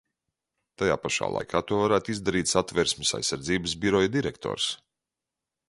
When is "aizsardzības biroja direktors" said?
3.19-4.71